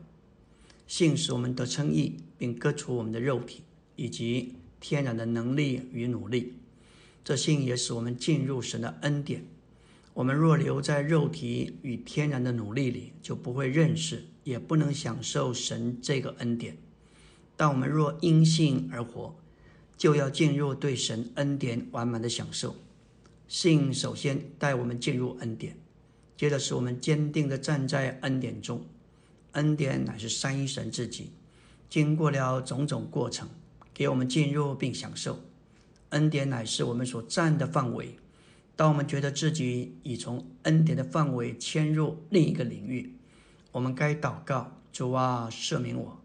[0.88, 3.64] 信使我们得称义，并割除我们的肉体
[3.96, 6.54] 以及天然的能力与努力。
[7.24, 9.46] 这信也使我们进入神的恩典。
[10.14, 16.78] 我们若留在肉体与天然的努力里，就不会认识，也不能享受神这个恩典。
[17.56, 19.34] 但我们若因信而活，
[19.98, 22.76] 就要进入对神恩典完满的享受。
[23.48, 25.78] 信首先带我们进入恩典，
[26.44, 28.86] 接着使我们坚定地站在恩典中。
[29.54, 31.32] 恩典乃是三一神自己，
[31.90, 33.48] 经过了种种过程，
[33.94, 35.40] 给我们进入并享受。
[36.10, 38.18] 恩典乃是我们所站的范围。
[38.76, 43.16] 当我们觉得自己已从恩典的范围迁入另一个领域，
[43.72, 46.22] 我们该祷告：主啊，赦免我，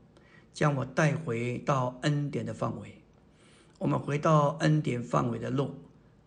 [0.53, 3.03] 将我带回到恩典的范围。
[3.79, 5.77] 我们回到恩典范围的路，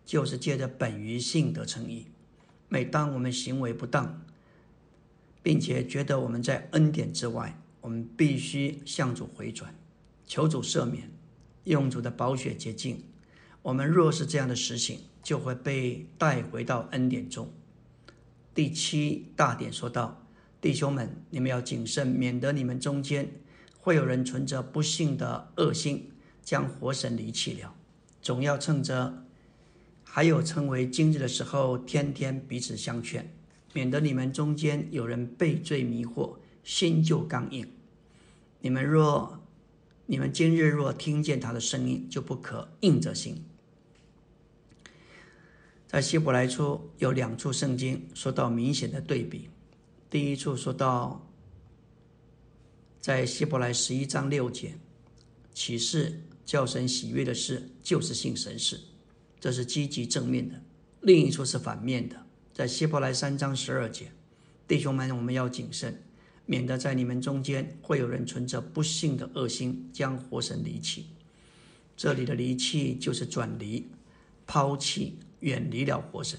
[0.06, 2.06] 就是借着本于性的诚意。
[2.72, 4.24] 每当我们行为不当，
[5.42, 9.74] 并且觉得我们在恩典之外，我们必须向主回转，
[10.26, 11.10] 求主赦免，
[11.64, 13.04] 用主的宝血洁净。
[13.60, 17.52] 我们若是这样的实行，就会被带回到恩典中。
[18.54, 20.24] 第七大点说道：
[20.58, 23.30] 弟兄们，你们要谨慎，免得你们中间
[23.80, 26.08] 会有人存着不幸的恶心。
[26.42, 27.74] 将活神离弃了，
[28.22, 29.26] 总要趁着
[30.14, 33.34] 还有称为今日的时候，天天彼此相劝，
[33.72, 37.66] 免得你们中间有人被罪迷惑，心就刚硬。
[38.60, 39.40] 你们若
[40.04, 43.42] 你们今日若听见他的声音，就不可硬着心。
[45.88, 49.48] 在希伯来书有两处圣经说到明显的对比，
[50.10, 51.26] 第一处说到
[53.00, 54.74] 在希伯来十一章六节
[55.54, 56.20] 启示。
[56.44, 58.78] 叫神喜悦的事，就是信神事，
[59.42, 60.54] 这是积极正面的；
[61.00, 62.14] 另一处是反面的，
[62.54, 64.12] 在希伯来三章十二节，
[64.68, 66.00] 弟兄们，我们要谨慎，
[66.46, 71.06] 免得在你们中间会有人存着不幸的恶心，将活神离弃。
[71.96, 73.88] 这里的离弃就是转离、
[74.46, 76.38] 抛弃、远离了活神。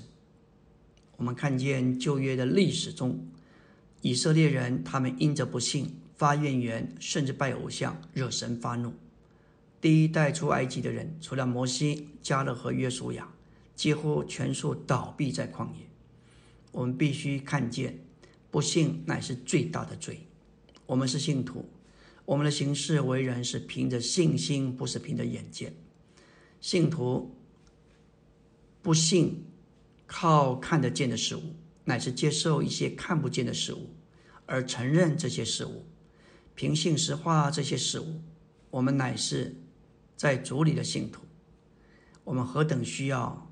[1.18, 3.28] 我们看见旧约的历史中，
[4.00, 8.94] 以色列人他们因着不幸发怨言，甚至拜偶像，惹神发怒。
[9.84, 13.28] 第一代出埃及的人，除了摩西、加勒和约书亚，
[13.76, 15.86] 几乎全数倒闭在旷野。
[16.72, 18.00] 我们必须看见，
[18.50, 20.26] 不幸乃是最大的罪。
[20.86, 21.70] 我们是信徒，
[22.24, 25.76] 我们的行事为人是凭着信心，不是凭着眼见。
[26.62, 27.36] 信徒
[28.82, 29.44] 不信
[30.08, 33.90] 靠看得见的事物，乃是接受一些看不见的事物，
[34.46, 35.86] 而承认这些事物，
[36.56, 38.22] 凭信实化这些事物。
[38.70, 39.58] 我们乃是。
[40.24, 41.22] 在主里的信徒，
[42.24, 43.52] 我们何等需要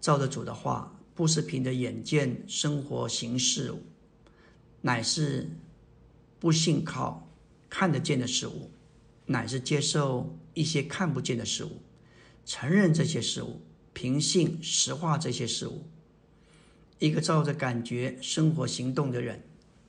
[0.00, 3.72] 照着主的话，不是凭着眼见生活行事，
[4.80, 5.48] 乃是
[6.40, 7.30] 不信靠
[7.68, 8.68] 看得见的事物，
[9.26, 11.80] 乃是接受一些看不见的事物，
[12.44, 13.60] 承认这些事物，
[13.92, 15.84] 凭信实化这些事物。
[16.98, 19.40] 一个照着感觉生活行动的人，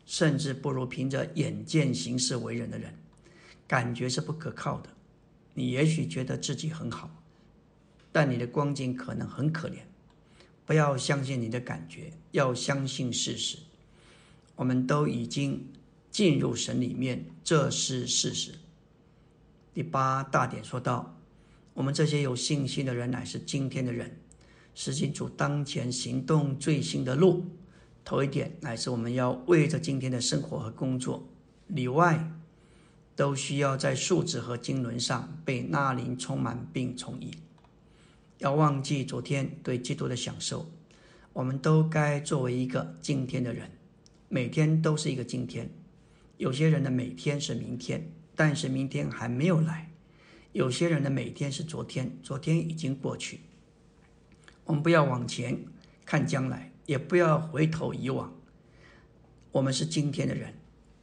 [0.05, 2.93] 甚至不如凭着眼见行事为人的人。
[3.67, 4.89] 感觉是不可靠的。
[5.53, 7.09] 你也许觉得自己很好，
[8.11, 9.79] 但你的光景可能很可怜。
[10.65, 13.57] 不要相信你的感觉，要相信事实。
[14.55, 15.67] 我们都已经
[16.09, 18.53] 进入神里面，这是事实。
[19.73, 21.17] 第八大点说到，
[21.73, 24.17] 我们这些有信心的人乃是今天的人，
[24.75, 27.45] 实行主当前行动最新的路。
[28.03, 31.27] 头一点乃是我们要为着今天的生活和工作
[31.67, 32.31] 里外。
[33.21, 37.31] 都需要在数值和经纶上被纳林充满并充盈。
[38.39, 40.71] 要忘记昨天对基督的享受，
[41.31, 43.69] 我们都该作为一个今天的人，
[44.27, 45.69] 每天都是一个今天。
[46.37, 49.91] 有些人的每天是明天，但是明天还没有来；
[50.53, 53.41] 有些人的每天是昨天，昨天已经过去。
[54.63, 55.63] 我们不要往前
[56.03, 58.33] 看将来，也不要回头以往。
[59.51, 60.55] 我们是今天的人。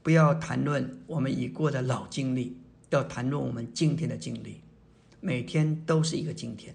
[0.09, 2.57] 不要谈论我们已过的老经历，
[2.89, 4.63] 要谈论我们今天的经历。
[5.21, 6.75] 每天都是一个今天，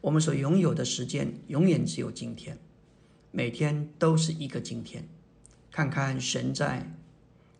[0.00, 2.56] 我们所拥有的时间永远只有今天。
[3.32, 5.08] 每天都是一个今天。
[5.72, 6.88] 看看神在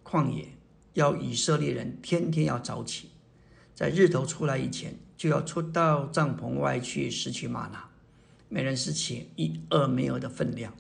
[0.05, 0.51] 旷野，
[0.93, 3.09] 要以色列人天天要早起，
[3.75, 7.89] 在日头出来以前就要出到帐篷外去拾取玛拿，
[8.49, 10.73] 每人拾起一二没有的分量。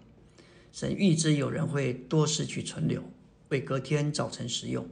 [0.70, 3.02] 神预知有人会多失去存留。
[3.52, 4.88] 为隔天早晨食用，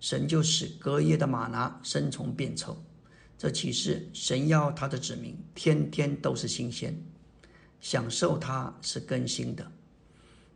[0.00, 2.76] 神就使隔夜的玛拿生虫变臭。
[3.38, 7.00] 这启示神要他的子民天天都是新鲜，
[7.80, 9.70] 享受它是更新的。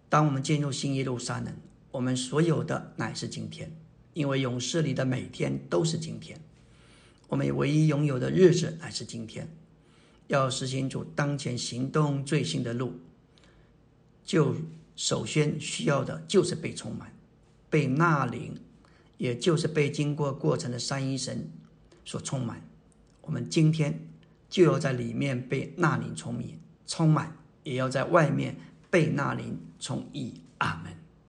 [0.09, 1.55] 当我们进入新耶路撒冷，
[1.93, 3.71] 我们所有的乃是今天，
[4.13, 6.37] 因为勇士里的每天都是今天。
[7.29, 9.49] 我们唯一拥有的日子乃是今天。
[10.27, 12.95] 要实行主当前行动最新的路，
[14.25, 14.57] 就
[14.97, 17.16] 首先需要的就是被充满。
[17.69, 18.61] 被纳灵，
[19.19, 21.51] 也就是被经过过程的三一神
[22.05, 22.63] 所充满。
[23.23, 24.09] 我们今天
[24.49, 26.45] 就要在里面被纳灵充满，
[26.87, 28.57] 充满，也要在外面
[28.91, 30.41] 被纳灵充溢。
[30.59, 30.96] 阿门。